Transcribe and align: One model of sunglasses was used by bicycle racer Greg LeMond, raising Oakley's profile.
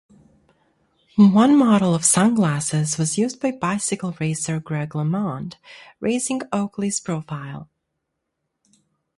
One 1.31 1.55
model 1.55 1.93
of 1.93 2.03
sunglasses 2.03 2.97
was 2.97 3.19
used 3.19 3.39
by 3.39 3.51
bicycle 3.51 4.15
racer 4.19 4.59
Greg 4.59 4.95
LeMond, 4.95 5.57
raising 5.99 6.41
Oakley's 6.51 6.99
profile. 6.99 7.69